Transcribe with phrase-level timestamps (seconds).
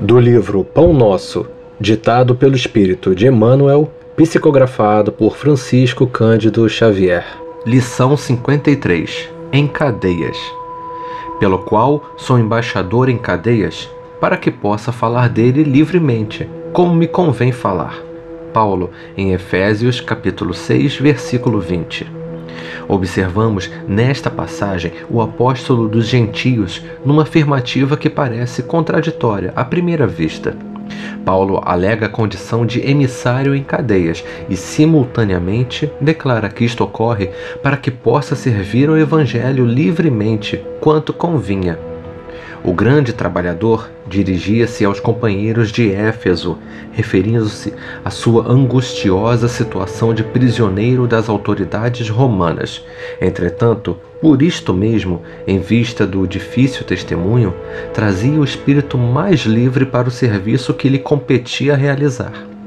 [0.00, 1.44] Do livro Pão Nosso,
[1.80, 7.26] ditado pelo Espírito de Emmanuel, psicografado por Francisco Cândido Xavier.
[7.66, 10.38] Lição 53: Em cadeias.
[11.40, 13.90] Pelo qual sou embaixador em cadeias,
[14.20, 17.98] para que possa falar dele livremente, como me convém falar.
[18.54, 22.17] Paulo, em Efésios capítulo 6, versículo 20.
[22.88, 30.56] Observamos nesta passagem o apóstolo dos gentios numa afirmativa que parece contraditória à primeira vista.
[31.22, 37.30] Paulo alega a condição de emissário em cadeias e, simultaneamente, declara que isto ocorre
[37.62, 41.87] para que possa servir o Evangelho livremente, quanto convinha.
[42.64, 46.58] O grande trabalhador dirigia-se aos companheiros de Éfeso,
[46.92, 47.72] referindo-se
[48.04, 52.84] à sua angustiosa situação de prisioneiro das autoridades romanas.
[53.20, 57.54] Entretanto, por isto mesmo, em vista do difícil testemunho,
[57.94, 62.57] trazia o espírito mais livre para o serviço que lhe competia realizar.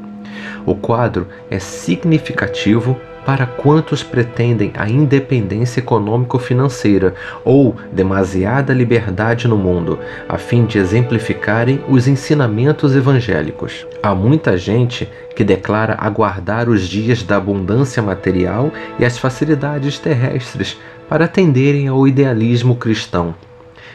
[0.66, 10.00] O quadro é significativo para quantos pretendem a independência econômico-financeira ou demasiada liberdade no mundo,
[10.28, 13.86] a fim de exemplificarem os ensinamentos evangélicos.
[14.02, 20.78] Há muita gente que declara aguardar os dias da abundância material e as facilidades terrestres
[21.08, 23.36] para atenderem ao idealismo cristão.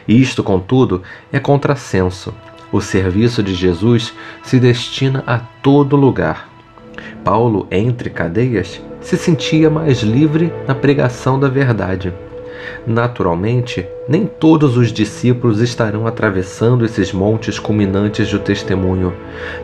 [0.07, 2.33] Isto, contudo, é contrassenso.
[2.71, 6.56] O serviço de Jesus se destina a todo lugar.
[7.27, 12.13] Paulo, entre cadeias, se sentia mais livre na pregação da verdade.
[12.85, 19.13] Naturalmente, nem todos os discípulos estarão atravessando esses montes culminantes do testemunho.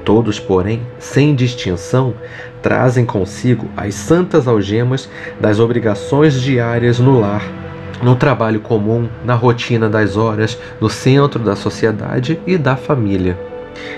[0.03, 2.13] Todos, porém, sem distinção,
[2.61, 7.49] trazem consigo as santas algemas das obrigações diárias no lar,
[8.03, 13.39] no trabalho comum, na rotina das horas, no centro da sociedade e da família.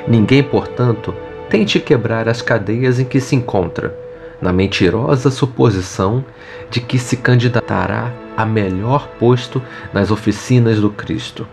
[0.07, 1.15] Ninguém, portanto,
[1.55, 3.97] tente quebrar as cadeias em que se encontra
[4.41, 6.25] na mentirosa suposição
[6.69, 9.61] de que se candidatará a melhor posto
[9.93, 11.47] nas oficinas do Cristo.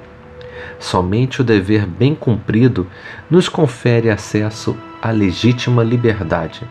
[0.76, 2.84] Somente o dever bem cumprido
[3.30, 6.69] nos confere acesso à legítima liberdade.